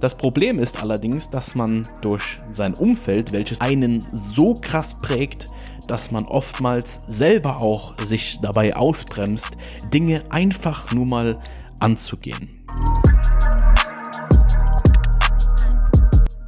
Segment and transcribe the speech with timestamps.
[0.00, 5.48] Das Problem ist allerdings, dass man durch sein Umfeld, welches einen so krass prägt,
[5.88, 9.48] dass man oftmals selber auch sich dabei ausbremst,
[9.92, 11.40] Dinge einfach nur mal
[11.80, 12.64] anzugehen.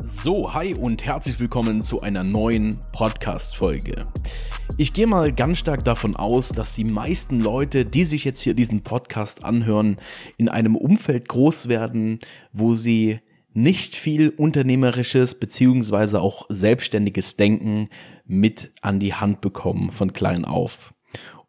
[0.05, 4.07] So, hi und herzlich willkommen zu einer neuen Podcast-Folge.
[4.77, 8.55] Ich gehe mal ganz stark davon aus, dass die meisten Leute, die sich jetzt hier
[8.55, 9.96] diesen Podcast anhören,
[10.37, 12.21] in einem Umfeld groß werden,
[12.53, 13.19] wo sie
[13.53, 17.89] nicht viel unternehmerisches beziehungsweise auch selbstständiges Denken
[18.25, 20.95] mit an die Hand bekommen von klein auf.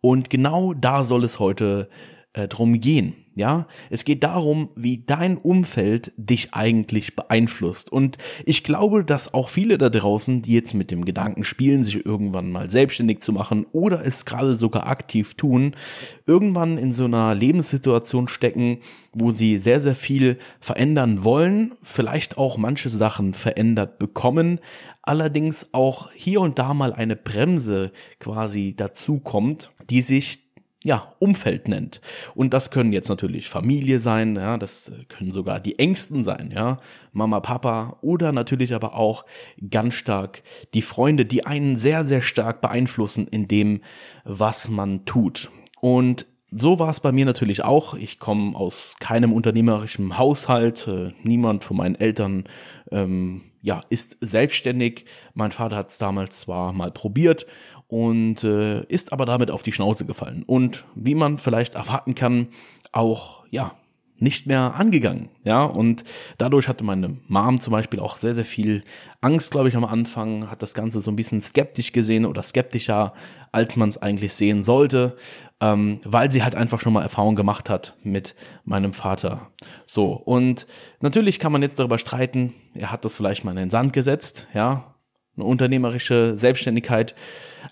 [0.02, 1.90] Und genau da soll es heute
[2.34, 3.21] äh, drum gehen.
[3.34, 7.90] Ja, es geht darum, wie dein Umfeld dich eigentlich beeinflusst.
[7.90, 12.06] Und ich glaube, dass auch viele da draußen, die jetzt mit dem Gedanken spielen, sich
[12.06, 15.78] irgendwann mal selbstständig zu machen oder es gerade sogar aktiv tun,
[16.26, 18.80] irgendwann in so einer Lebenssituation stecken,
[19.14, 24.60] wo sie sehr, sehr viel verändern wollen, vielleicht auch manche Sachen verändert bekommen,
[25.04, 30.41] allerdings auch hier und da mal eine Bremse quasi dazu kommt, die sich
[30.84, 32.02] ja, Umfeld nennt.
[32.34, 36.80] Und das können jetzt natürlich Familie sein, ja, das können sogar die Ängsten sein, ja,
[37.14, 39.26] Mama, Papa oder natürlich aber auch
[39.70, 40.42] ganz stark
[40.74, 43.82] die Freunde, die einen sehr, sehr stark beeinflussen in dem,
[44.24, 45.52] was man tut.
[45.82, 47.94] Und so war es bei mir natürlich auch.
[47.94, 50.86] Ich komme aus keinem unternehmerischen Haushalt.
[50.88, 52.44] Äh, niemand von meinen Eltern
[52.92, 55.06] ähm, ja, ist selbstständig.
[55.34, 57.46] Mein Vater hat es damals zwar mal probiert
[57.88, 60.44] und äh, ist aber damit auf die Schnauze gefallen.
[60.44, 62.48] Und wie man vielleicht erwarten kann,
[62.92, 63.76] auch ja
[64.22, 65.30] nicht mehr angegangen.
[65.44, 66.04] Ja, und
[66.38, 68.84] dadurch hatte meine Mom zum Beispiel auch sehr, sehr viel
[69.20, 73.14] Angst, glaube ich, am Anfang, hat das Ganze so ein bisschen skeptisch gesehen oder skeptischer,
[73.52, 75.18] als man es eigentlich sehen sollte,
[75.60, 79.52] ähm, weil sie halt einfach schon mal Erfahrung gemacht hat mit meinem Vater.
[79.86, 80.68] So, und
[81.02, 84.48] natürlich kann man jetzt darüber streiten, er hat das vielleicht mal in den Sand gesetzt,
[84.54, 84.96] ja,
[85.36, 87.16] eine unternehmerische Selbstständigkeit.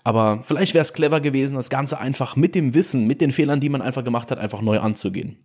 [0.02, 3.60] Aber vielleicht wäre es clever gewesen, das Ganze einfach mit dem Wissen, mit den Fehlern,
[3.60, 5.44] die man einfach gemacht hat, einfach neu anzugehen.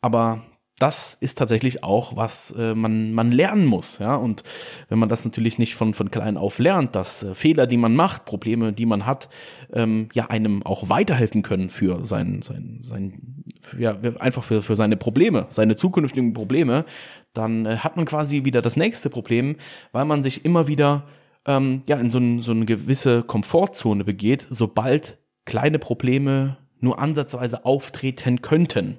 [0.00, 0.42] Aber
[0.80, 3.98] das ist tatsächlich auch, was äh, man, man lernen muss.
[3.98, 4.16] Ja?
[4.16, 4.42] Und
[4.88, 7.94] wenn man das natürlich nicht von, von klein auf lernt, dass äh, Fehler, die man
[7.94, 9.28] macht, Probleme, die man hat,
[9.74, 13.44] ähm, ja einem auch weiterhelfen können für sein, sein, sein
[13.78, 16.86] ja, einfach für, für seine Probleme, seine zukünftigen Probleme,
[17.34, 19.56] dann äh, hat man quasi wieder das nächste Problem,
[19.92, 21.04] weil man sich immer wieder
[21.46, 27.66] ähm, ja, in so, ein, so eine gewisse Komfortzone begeht, sobald kleine Probleme nur ansatzweise
[27.66, 28.98] auftreten könnten.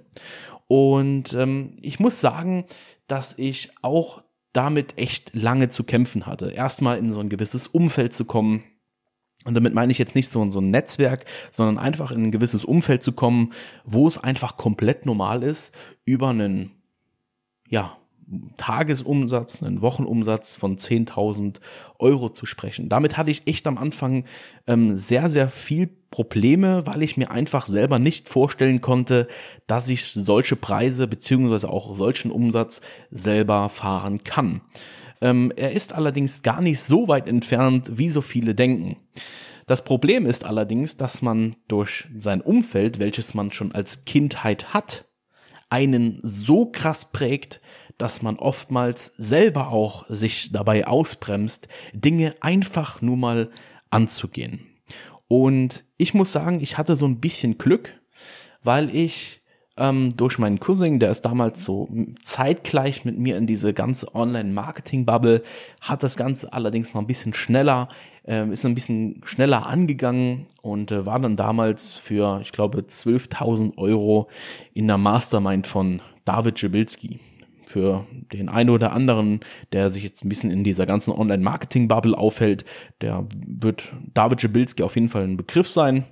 [0.72, 2.64] Und ähm, ich muss sagen,
[3.08, 4.24] dass ich auch
[4.54, 6.52] damit echt lange zu kämpfen hatte.
[6.52, 8.64] Erstmal in so ein gewisses Umfeld zu kommen.
[9.44, 12.64] Und damit meine ich jetzt nicht so, so ein Netzwerk, sondern einfach in ein gewisses
[12.64, 13.52] Umfeld zu kommen,
[13.84, 16.72] wo es einfach komplett normal ist, über einen,
[17.68, 17.98] ja,
[18.58, 21.58] Tagesumsatz, einen Wochenumsatz von 10.000
[22.00, 22.90] Euro zu sprechen.
[22.90, 24.25] Damit hatte ich echt am Anfang
[24.68, 29.28] ähm, sehr, sehr viel Probleme, weil ich mir einfach selber nicht vorstellen konnte,
[29.68, 32.81] dass ich solche Preise beziehungsweise auch solchen Umsatz
[33.12, 34.62] selber fahren kann.
[35.22, 38.97] Ähm, er ist allerdings gar nicht so weit entfernt, wie so viele denken.
[39.68, 45.06] Das Problem ist allerdings, dass man durch sein Umfeld, welches man schon als Kindheit hat,
[45.70, 47.61] einen so krass prägt,
[48.02, 53.52] dass man oftmals selber auch sich dabei ausbremst, Dinge einfach nur mal
[53.92, 54.66] anzugehen.
[55.28, 57.94] Und ich muss sagen, ich hatte so ein bisschen Glück,
[58.64, 59.42] weil ich
[59.78, 61.90] ähm, durch meinen Cousin, der ist damals so
[62.24, 65.44] zeitgleich mit mir in diese ganze Online-Marketing-Bubble,
[65.80, 67.88] hat das Ganze allerdings noch ein bisschen schneller,
[68.28, 73.78] äh, ist ein bisschen schneller angegangen und äh, war dann damals für, ich glaube, 12.000
[73.78, 74.28] Euro
[74.74, 77.20] in der Mastermind von David Jabilski
[77.72, 79.40] für den einen oder anderen,
[79.72, 82.66] der sich jetzt ein bisschen in dieser ganzen Online-Marketing-Bubble aufhält,
[83.02, 86.06] der wird David Jabilski auf jeden Fall ein Begriff sein.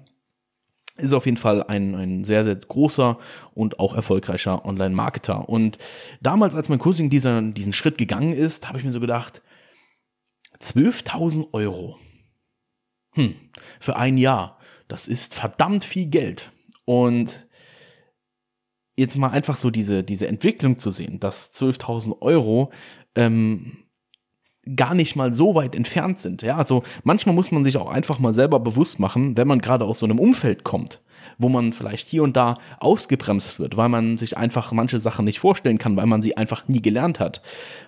[0.97, 3.17] Ist auf jeden Fall ein, ein sehr, sehr großer
[3.53, 5.47] und auch erfolgreicher Online-Marketer.
[5.47, 5.77] Und
[6.21, 9.41] damals, als mein Cousin dieser, diesen Schritt gegangen ist, habe ich mir so gedacht,
[10.61, 11.97] 12.000 Euro.
[13.13, 13.35] Hm,
[13.79, 14.59] für ein Jahr.
[14.87, 16.51] Das ist verdammt viel Geld.
[16.85, 17.47] Und
[18.99, 22.71] jetzt mal einfach so diese, diese Entwicklung zu sehen, dass 12.000 Euro
[23.15, 23.77] ähm,
[24.75, 26.41] gar nicht mal so weit entfernt sind.
[26.41, 29.85] Ja, also manchmal muss man sich auch einfach mal selber bewusst machen, wenn man gerade
[29.85, 31.01] aus so einem Umfeld kommt,
[31.37, 35.39] wo man vielleicht hier und da ausgebremst wird, weil man sich einfach manche Sachen nicht
[35.39, 37.41] vorstellen kann, weil man sie einfach nie gelernt hat,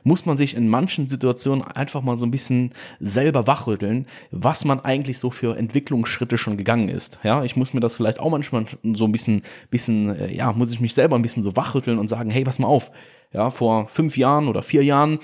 [0.04, 4.80] muss man sich in manchen Situationen einfach mal so ein bisschen selber wachrütteln, was man
[4.80, 7.20] eigentlich so für Entwicklungsschritte schon gegangen ist.
[7.24, 10.72] Ja, ich muss mir das vielleicht auch manchmal so ein bisschen, bisschen, äh, ja, muss
[10.72, 12.92] ich mich selber ein bisschen so wachrütteln und sagen, hey, pass mal auf,
[13.34, 15.20] Ja, vor fünf Jahren oder vier Jahren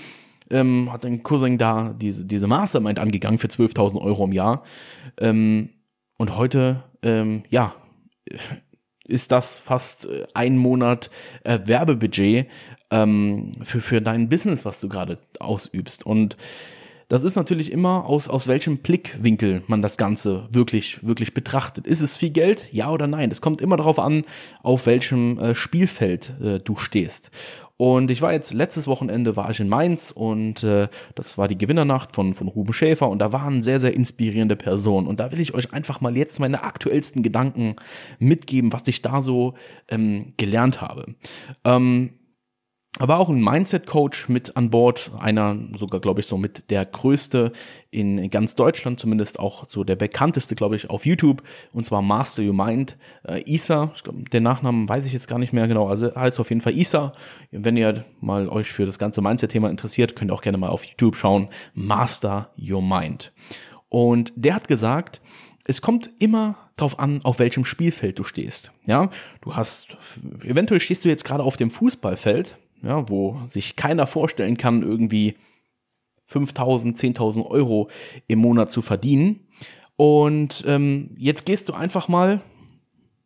[0.50, 4.64] ähm, hat ein Cousin da diese, diese Mastermind angegangen für 12.000 Euro im Jahr.
[5.20, 5.70] Ähm,
[6.18, 7.74] und heute, ähm, ja,
[9.08, 11.10] ist das fast äh, ein Monat
[11.44, 12.48] äh, Werbebudget
[12.92, 16.06] ähm, für, für dein Business, was du gerade ausübst.
[16.06, 16.38] Und
[17.08, 21.88] das ist natürlich immer aus, aus welchem Blickwinkel man das Ganze wirklich, wirklich betrachtet.
[21.88, 22.68] Ist es viel Geld?
[22.74, 23.32] Ja oder nein?
[23.32, 24.26] Es kommt immer darauf an,
[24.62, 27.32] auf welchem äh, Spielfeld äh, du stehst.
[27.78, 31.60] Und ich war jetzt letztes Wochenende war ich in Mainz und äh, das war die
[31.60, 35.06] Gewinnernacht von, von Ruben Schäfer und da waren sehr, sehr inspirierende Personen.
[35.06, 37.76] Und da will ich euch einfach mal jetzt meine aktuellsten Gedanken
[38.18, 39.54] mitgeben, was ich da so
[39.90, 41.16] ähm, gelernt habe.
[41.64, 42.17] Ähm,
[43.00, 47.52] aber auch ein Mindset-Coach mit an Bord, einer sogar, glaube ich, so mit der größte
[47.92, 52.44] in ganz Deutschland, zumindest auch so der bekannteste, glaube ich, auf YouTube, und zwar Master
[52.44, 52.98] Your Mind,
[53.28, 56.40] äh, Isa, ich glaube, den Nachnamen weiß ich jetzt gar nicht mehr genau, also heißt
[56.40, 57.14] auf jeden Fall Isa.
[57.52, 60.84] Wenn ihr mal euch für das ganze Mindset-Thema interessiert, könnt ihr auch gerne mal auf
[60.84, 63.32] YouTube schauen, Master Your Mind.
[63.90, 65.22] Und der hat gesagt,
[65.66, 68.72] es kommt immer drauf an, auf welchem Spielfeld du stehst.
[68.86, 69.10] Ja,
[69.42, 69.88] du hast,
[70.44, 75.36] eventuell stehst du jetzt gerade auf dem Fußballfeld, ja, wo sich keiner vorstellen kann, irgendwie
[76.28, 77.90] 5000, 10.000 Euro
[78.28, 79.48] im Monat zu verdienen.
[79.96, 82.42] Und ähm, jetzt gehst du einfach mal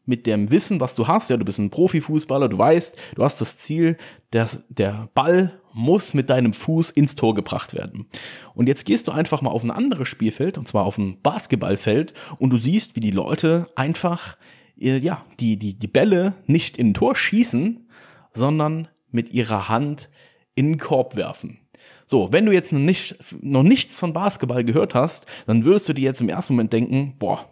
[0.06, 3.40] mit dem Wissen, was du hast, ja, du bist ein Profifußballer, du weißt, du hast
[3.40, 3.98] das Ziel,
[4.34, 8.08] der, der Ball muss mit deinem Fuß ins Tor gebracht werden.
[8.54, 12.14] Und jetzt gehst du einfach mal auf ein anderes Spielfeld, und zwar auf ein Basketballfeld,
[12.40, 14.38] und du siehst, wie die Leute einfach,
[14.80, 17.88] äh, ja, die, die, die Bälle nicht in ein Tor schießen,
[18.34, 20.10] sondern mit ihrer Hand
[20.56, 21.60] in den Korb werfen.
[22.06, 25.94] So, wenn du jetzt noch, nicht, noch nichts von Basketball gehört hast, dann würdest du
[25.94, 27.46] dir jetzt im ersten Moment denken, boah,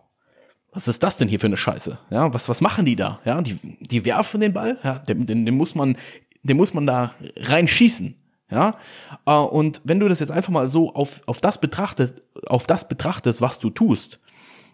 [0.71, 1.97] was ist das denn hier für eine Scheiße?
[2.09, 3.19] Ja, was, was machen die da?
[3.25, 5.97] Ja, die, die werfen den Ball, ja, den, den, den muss man,
[6.43, 8.15] den muss man da reinschießen.
[8.51, 8.77] Ja,
[9.25, 12.87] äh, und wenn du das jetzt einfach mal so auf, auf das betrachtet, auf das
[12.87, 14.19] betrachtest, was du tust,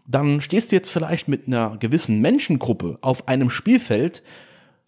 [0.08, 4.24] dann stehst du jetzt vielleicht mit einer gewissen Menschengruppe auf einem Spielfeld,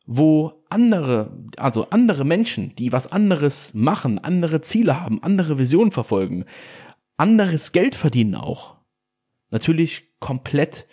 [0.05, 6.45] wo andere, also andere Menschen, die was anderes machen, andere Ziele haben, andere Visionen verfolgen,
[7.17, 8.75] anderes Geld verdienen auch,
[9.49, 10.87] natürlich komplett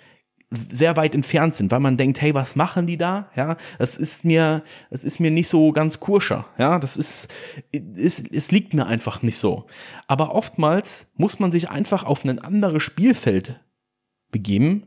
[0.71, 3.31] sehr weit entfernt sind, weil man denkt, hey, was machen die da?
[3.37, 6.47] Ja, das ist mir, das ist mir nicht so ganz kurscher.
[6.59, 7.29] Ja, das ist,
[7.73, 9.67] ist, es liegt mir einfach nicht so.
[10.07, 13.61] Aber oftmals muss man sich einfach auf ein anderes Spielfeld
[14.31, 14.87] begeben,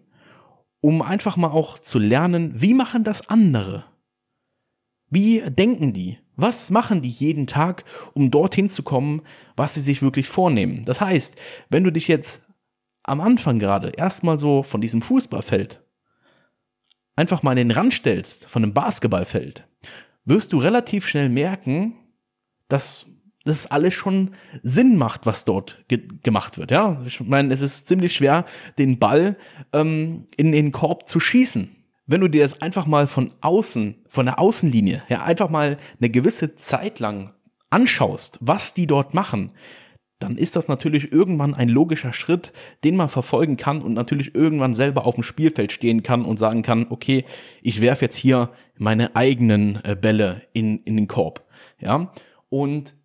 [0.81, 3.86] um einfach mal auch zu lernen, wie machen das andere?
[5.09, 6.18] Wie denken die?
[6.36, 7.83] Was machen die jeden Tag,
[8.13, 9.21] um dorthin zu kommen,
[9.56, 10.86] was sie sich wirklich vornehmen?
[10.86, 11.36] Das heißt,
[11.69, 12.42] wenn du dich jetzt
[13.04, 15.81] am Anfang gerade erstmal so von diesem Fußballfeld
[17.15, 19.68] einfach mal in den Rand stellst, von einem Basketballfeld,
[20.25, 21.95] wirst du relativ schnell merken,
[22.68, 23.07] dass
[23.45, 24.31] das alles schon
[24.62, 26.69] Sinn macht, was dort ge gemacht wird.
[26.69, 28.45] Ja, ich meine, es ist ziemlich schwer,
[28.77, 29.38] den Ball
[29.71, 31.76] ähm, in den Korb zu schießen
[32.07, 36.09] wenn du dir das einfach mal von außen, von der Außenlinie, ja, einfach mal eine
[36.09, 37.33] gewisse Zeit lang
[37.69, 39.51] anschaust, was die dort machen,
[40.19, 42.51] dann ist das natürlich irgendwann ein logischer Schritt,
[42.83, 46.63] den man verfolgen kann und natürlich irgendwann selber auf dem Spielfeld stehen kann und sagen
[46.63, 47.24] kann, okay,
[47.62, 51.45] ich werfe jetzt hier meine eigenen äh, Bälle in, in den Korb.
[51.80, 52.12] Ja,
[52.50, 52.95] und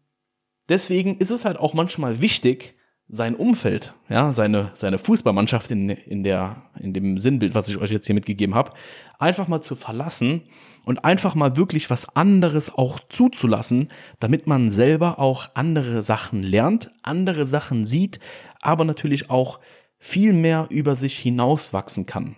[0.69, 2.77] deswegen ist es halt auch manchmal wichtig,
[3.15, 7.91] sein Umfeld, ja, seine, seine Fußballmannschaft in, in, der, in dem Sinnbild, was ich euch
[7.91, 8.73] jetzt hier mitgegeben habe,
[9.19, 10.45] einfach mal zu verlassen
[10.87, 16.91] und einfach mal wirklich was anderes auch zuzulassen, damit man selber auch andere Sachen lernt,
[17.03, 18.19] andere Sachen sieht,
[18.63, 19.61] aber natürlich auch
[19.99, 22.37] viel mehr über sich hinauswachsen kann.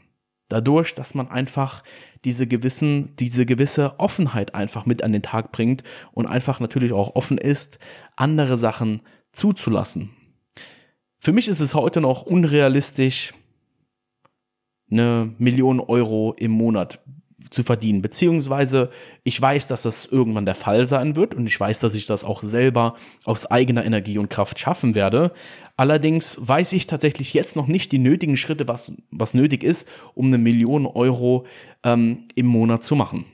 [0.49, 1.85] Dadurch, dass man einfach
[2.25, 7.15] diese gewissen, diese gewisse Offenheit einfach mit an den Tag bringt und einfach natürlich auch
[7.15, 7.79] offen ist,
[8.17, 9.03] andere Sachen
[9.33, 10.11] zuzulassen.
[11.25, 13.33] Für mich ist es heute noch unrealistisch,
[14.91, 17.01] eine Million Euro im Monat
[17.49, 18.03] zu verdienen.
[18.03, 18.91] Beziehungsweise
[19.23, 22.25] ich weiß, dass das irgendwann der Fall sein wird und ich weiß, dass ich das
[22.25, 25.33] auch selber aus eigener Energie und Kraft schaffen werde.
[25.79, 30.27] Allerdings weiß ich tatsächlich jetzt noch nicht die nötigen Schritte, was, was nötig ist, um
[30.27, 31.47] eine Million Euro
[31.85, 33.25] ähm, im Monat zu machen.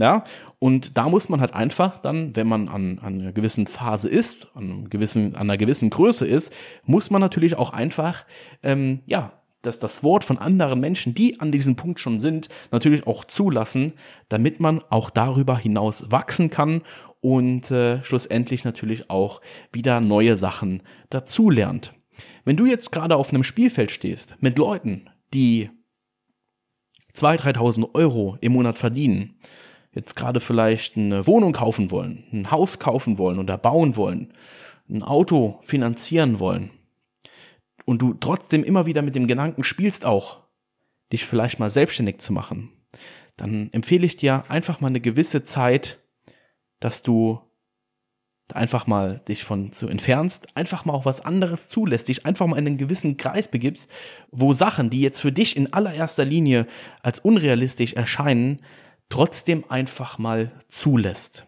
[0.00, 0.22] Ja,
[0.60, 4.46] und da muss man halt einfach dann, wenn man an, an einer gewissen Phase ist,
[4.54, 8.24] an, gewissen, an einer gewissen Größe ist, muss man natürlich auch einfach,
[8.62, 13.08] ähm, ja, dass das Wort von anderen Menschen, die an diesem Punkt schon sind, natürlich
[13.08, 13.94] auch zulassen,
[14.28, 16.82] damit man auch darüber hinaus wachsen kann
[17.20, 19.40] und äh, schlussendlich natürlich auch
[19.72, 21.92] wieder neue Sachen dazulernt.
[22.44, 25.70] Wenn du jetzt gerade auf einem Spielfeld stehst mit Leuten, die
[27.14, 29.34] 2.000, 3.000 Euro im Monat verdienen,
[29.98, 34.32] jetzt gerade vielleicht eine Wohnung kaufen wollen, ein Haus kaufen wollen oder bauen wollen,
[34.88, 36.70] ein Auto finanzieren wollen
[37.84, 40.44] und du trotzdem immer wieder mit dem Gedanken spielst auch,
[41.12, 42.70] dich vielleicht mal selbstständig zu machen,
[43.36, 45.98] dann empfehle ich dir einfach mal eine gewisse Zeit,
[46.78, 47.40] dass du
[48.54, 52.56] einfach mal dich von zu entfernst, einfach mal auch was anderes zulässt, dich einfach mal
[52.56, 53.90] in einen gewissen Kreis begibst,
[54.30, 56.68] wo Sachen, die jetzt für dich in allererster Linie
[57.02, 58.60] als unrealistisch erscheinen,
[59.08, 61.46] trotzdem einfach mal zulässt.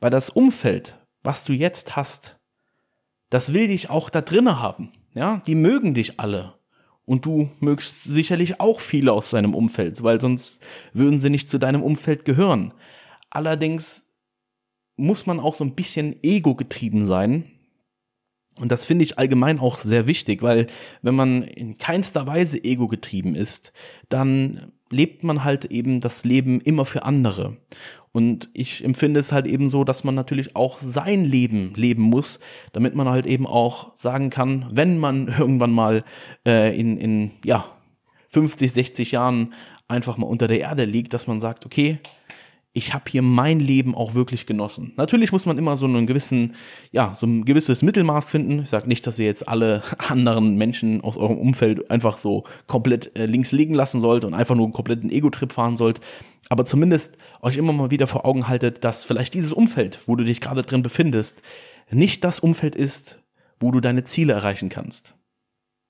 [0.00, 2.36] Weil das Umfeld, was du jetzt hast,
[3.30, 4.90] das will dich auch da drinnen haben.
[5.14, 6.54] Ja, die mögen dich alle.
[7.04, 10.62] Und du mögst sicherlich auch viele aus deinem Umfeld, weil sonst
[10.92, 12.72] würden sie nicht zu deinem Umfeld gehören.
[13.30, 14.04] Allerdings
[14.96, 17.50] muss man auch so ein bisschen ego getrieben sein.
[18.56, 20.66] Und das finde ich allgemein auch sehr wichtig, weil
[21.00, 23.72] wenn man in keinster Weise ego getrieben ist,
[24.08, 27.56] dann lebt man halt eben das Leben immer für andere.
[28.12, 32.40] Und ich empfinde es halt eben so, dass man natürlich auch sein Leben leben muss,
[32.72, 36.04] damit man halt eben auch sagen kann, wenn man irgendwann mal
[36.46, 37.64] äh, in, in ja,
[38.28, 39.54] 50, 60 Jahren
[39.88, 41.98] einfach mal unter der Erde liegt, dass man sagt, okay,
[42.74, 44.92] ich habe hier mein Leben auch wirklich genossen.
[44.96, 46.54] Natürlich muss man immer so einen gewissen,
[46.90, 48.60] ja, so ein gewisses Mittelmaß finden.
[48.60, 53.16] Ich sage nicht, dass ihr jetzt alle anderen Menschen aus eurem Umfeld einfach so komplett
[53.16, 56.00] äh, links liegen lassen sollt und einfach nur einen kompletten Ego-Trip fahren sollt.
[56.48, 60.24] Aber zumindest euch immer mal wieder vor Augen haltet, dass vielleicht dieses Umfeld, wo du
[60.24, 61.42] dich gerade drin befindest,
[61.90, 63.18] nicht das Umfeld ist,
[63.60, 65.14] wo du deine Ziele erreichen kannst.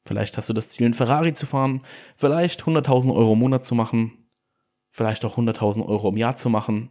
[0.05, 1.83] Vielleicht hast du das Ziel, einen Ferrari zu fahren,
[2.17, 4.22] vielleicht 100.000 Euro im Monat zu machen,
[4.93, 6.91] vielleicht auch 100.000 Euro im Jahr zu machen.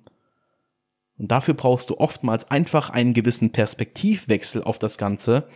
[1.18, 5.48] Und dafür brauchst du oftmals einfach einen gewissen Perspektivwechsel auf das Ganze.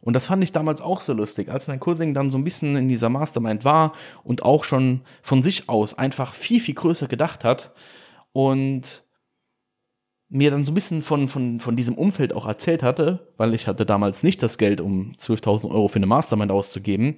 [0.00, 2.74] Und das fand ich damals auch so lustig, als mein Cousin dann so ein bisschen
[2.74, 3.92] in dieser Mastermind war
[4.24, 7.72] und auch schon von sich aus einfach viel, viel größer gedacht hat
[8.32, 9.04] und
[10.30, 13.66] mir dann so ein bisschen von, von, von diesem Umfeld auch erzählt hatte, weil ich
[13.66, 17.16] hatte damals nicht das Geld, um 12.000 Euro für eine Mastermind auszugeben.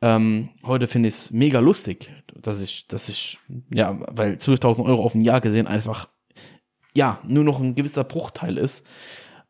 [0.00, 3.38] Ähm, heute finde ich es mega lustig, dass ich, dass ich,
[3.70, 6.08] ja, weil 12.000 Euro auf ein Jahr gesehen einfach,
[6.94, 8.84] ja, nur noch ein gewisser Bruchteil ist.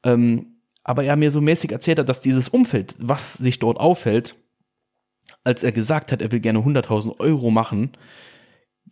[0.02, 4.34] Ähm, aber er mir so mäßig erzählt hat, dass dieses Umfeld, was sich dort aufhält,
[5.44, 7.92] als er gesagt hat, er will gerne 100.000 Euro machen,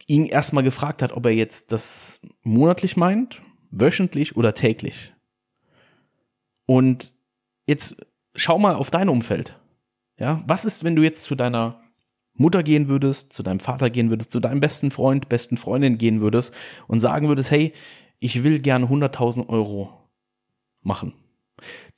[0.06, 5.12] ihn erstmal gefragt hat, ob er jetzt das monatlich meint, wöchentlich oder täglich.
[6.66, 7.12] Und
[7.66, 7.96] jetzt
[8.36, 9.58] schau mal auf dein Umfeld.
[10.18, 11.80] Ja, was ist, wenn du jetzt zu deiner
[12.34, 16.20] Mutter gehen würdest, zu deinem Vater gehen würdest, zu deinem besten Freund, besten Freundin gehen
[16.20, 16.54] würdest
[16.86, 17.72] und sagen würdest, hey,
[18.20, 19.90] ich will gerne 100.000 Euro
[20.80, 21.14] machen.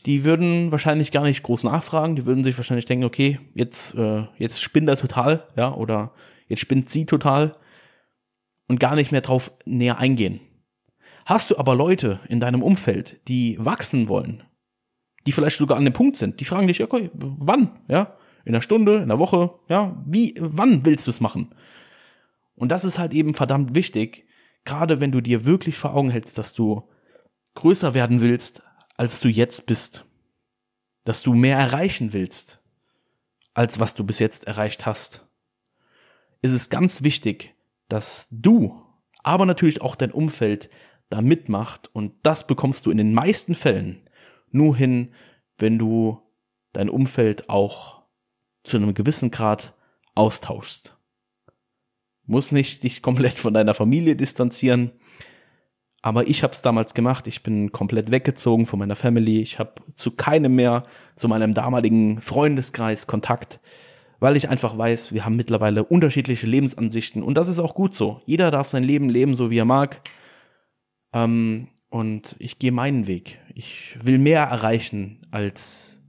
[0.07, 4.25] Die würden wahrscheinlich gar nicht groß nachfragen, die würden sich wahrscheinlich denken, okay, jetzt, äh,
[4.38, 6.12] jetzt spinnt er total, ja, oder
[6.49, 7.54] jetzt spinnt sie total
[8.69, 10.40] und gar nicht mehr drauf näher eingehen.
[11.25, 14.43] Hast du aber Leute in deinem Umfeld, die wachsen wollen,
[15.26, 18.62] die vielleicht sogar an dem Punkt sind, die fragen dich, okay, wann, ja, in einer
[18.62, 21.54] Stunde, in einer Woche, ja, wie, wann willst du es machen?
[22.57, 24.26] Und das ist halt eben verdammt wichtig,
[24.64, 26.88] gerade wenn du dir wirklich vor Augen hältst, dass du
[27.54, 28.62] größer werden willst,
[28.97, 30.04] als du jetzt bist,
[31.04, 32.61] dass du mehr erreichen willst,
[33.54, 35.26] als was du bis jetzt erreicht hast,
[36.43, 37.54] ist es ganz wichtig,
[37.88, 38.83] dass du,
[39.23, 40.69] aber natürlich auch dein Umfeld
[41.14, 44.09] da mitmacht und das bekommst du in den meisten Fällen
[44.50, 45.12] nur hin,
[45.59, 46.21] wenn du
[46.73, 48.02] dein Umfeld auch
[48.64, 49.75] zu einem gewissen Grad
[50.16, 50.97] austauschst.
[52.26, 54.90] Muss nicht dich komplett von deiner Familie distanzieren,
[56.02, 57.28] aber ich habe es damals gemacht.
[57.28, 59.40] Ich bin komplett weggezogen von meiner Family.
[59.40, 60.83] Ich habe zu keinem mehr,
[61.14, 63.61] zu meinem damaligen Freundeskreis Kontakt,
[64.18, 68.21] weil ich einfach weiß, wir haben mittlerweile unterschiedliche Lebensansichten und das ist auch gut so.
[68.26, 70.00] Jeder darf sein Leben leben, so wie er mag.
[71.14, 73.38] Ähm, und ich gehe meinen Weg.
[73.54, 76.02] Ich will mehr erreichen, als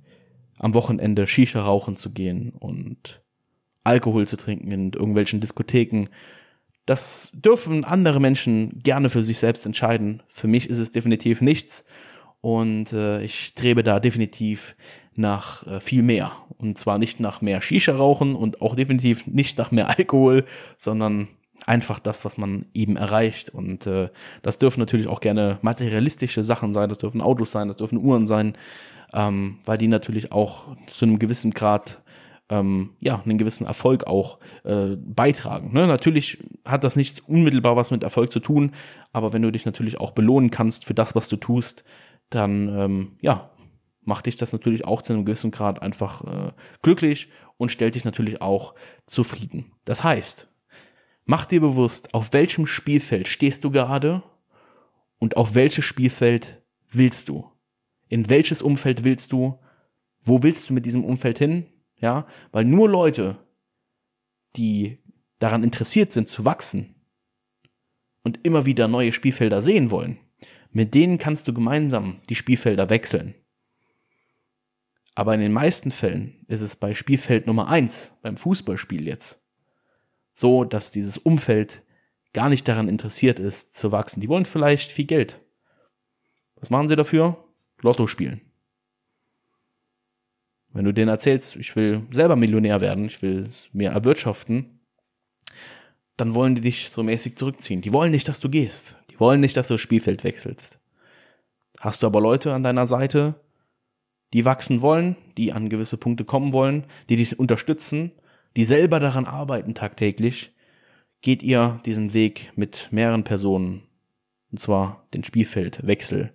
[0.58, 3.22] am Wochenende Shisha rauchen zu gehen und
[3.84, 6.08] Alkohol zu trinken in irgendwelchen Diskotheken.
[6.88, 10.24] Das dürfen andere Menschen gerne für sich selbst entscheiden.
[10.28, 11.86] Für mich ist es definitiv nichts.
[12.42, 14.76] Und äh, ich strebe da definitiv
[15.16, 16.32] nach äh, viel mehr.
[16.58, 20.46] Und zwar nicht nach mehr Shisha rauchen und auch definitiv nicht nach mehr Alkohol,
[20.78, 21.28] sondern
[21.66, 23.50] einfach das, was man eben erreicht.
[23.50, 24.10] Und äh,
[24.42, 28.28] das dürfen natürlich auch gerne materialistische Sachen sein, das dürfen Autos sein, das dürfen Uhren
[28.28, 28.54] sein,
[29.14, 32.02] ähm, weil die natürlich auch zu einem gewissen Grad
[32.50, 35.74] ähm, ja, einen gewissen Erfolg auch äh, beitragen.
[35.74, 35.88] Ne?
[35.88, 38.72] Natürlich hat das nicht unmittelbar was mit Erfolg zu tun,
[39.14, 41.84] aber wenn du dich natürlich auch belohnen kannst für das, was du tust,
[42.30, 43.50] dann ähm, ja,
[44.04, 46.52] macht dich das natürlich auch zu einem gewissen Grad einfach äh,
[46.84, 48.76] glücklich und stellt dich natürlich auch
[49.08, 49.72] zufrieden.
[49.86, 50.48] Das heißt,
[51.26, 54.24] Mach dir bewusst, auf welchem Spielfeld stehst du gerade
[55.18, 57.52] Und auf welches Spielfeld willst du?
[58.10, 59.60] In welches Umfeld willst du?
[60.22, 61.66] Wo willst du mit diesem Umfeld hin?
[61.98, 63.38] Ja, weil nur Leute,
[64.56, 65.00] die
[65.40, 66.96] daran interessiert sind zu wachsen
[68.24, 70.20] und immer wieder neue Spielfelder sehen wollen,
[70.72, 73.36] mit denen kannst du gemeinsam die Spielfelder wechseln.
[75.16, 79.42] Aber in den meisten Fällen ist es bei Spielfeld Nummer eins beim Fußballspiel jetzt,
[80.36, 81.82] so dass dieses Umfeld
[82.34, 84.22] gar nicht daran interessiert ist zu wachsen.
[84.22, 85.40] Die wollen vielleicht viel Geld.
[86.58, 87.44] Was machen sie dafür?
[87.82, 88.42] Lotto spielen.
[90.74, 94.82] Wenn du denen erzählst, ich will selber Millionär werden, ich will es mir erwirtschaften,
[96.18, 97.82] dann wollen die dich so mäßig zurückziehen.
[97.82, 98.98] Die wollen nicht, dass du gehst.
[99.10, 100.80] Die wollen nicht, dass du das Spielfeld wechselst.
[101.80, 103.36] Hast du aber Leute an deiner Seite,
[104.34, 108.12] die wachsen wollen, die an gewisse Punkte kommen wollen, die dich unterstützen,
[108.56, 110.54] die selber daran arbeiten tagtäglich,
[111.22, 113.84] geht ihr diesen Weg mit mehreren Personen,
[114.52, 116.32] und zwar den Spielfeldwechsel.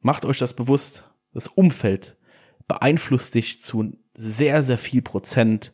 [0.00, 2.16] Macht euch das bewusst, das Umfeld
[2.68, 5.72] beeinflusst dich zu sehr, sehr viel Prozent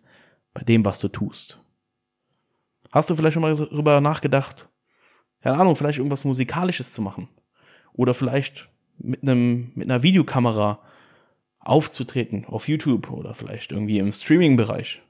[0.55, 1.61] bei dem, was du tust.
[2.93, 4.69] Hast du vielleicht schon mal darüber nachgedacht,
[5.43, 7.29] keine Ahnung, vielleicht irgendwas Musikalisches zu machen?
[7.93, 8.69] Oder vielleicht
[8.99, 10.81] mit einem, mit einer Videokamera
[11.65, 15.03] aufzutreten auf YouTube oder vielleicht irgendwie im Streaming-Bereich.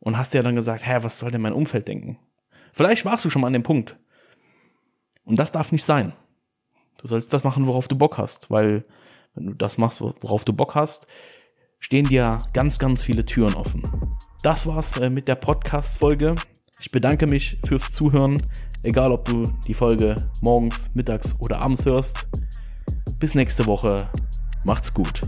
[0.00, 2.18] Und hast dir dann gesagt, hä, was soll denn mein Umfeld denken?
[2.72, 3.98] Vielleicht warst du schon mal an dem Punkt.
[5.24, 6.12] Und das darf nicht sein.
[6.98, 8.84] Du sollst das machen, worauf du Bock hast, weil
[9.34, 11.06] wenn du das machst, worauf du Bock hast,
[11.78, 13.82] stehen dir ganz, ganz viele Türen offen.
[14.42, 16.34] Das war's äh, mit der Podcast-Folge.
[16.80, 18.42] Ich bedanke mich fürs Zuhören,
[18.82, 22.28] egal ob du die Folge morgens, mittags oder abends hörst.
[23.18, 24.08] Bis nächste Woche.
[24.64, 25.22] Macht's gut.